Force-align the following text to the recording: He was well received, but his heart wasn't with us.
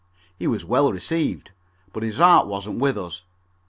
He 0.39 0.47
was 0.47 0.65
well 0.65 0.91
received, 0.91 1.51
but 1.93 2.01
his 2.01 2.17
heart 2.17 2.47
wasn't 2.47 2.79
with 2.79 2.97
us. 2.97 3.21